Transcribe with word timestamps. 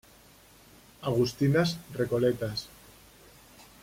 Agustinas 1.09 1.77
Recoletas. 1.93 2.59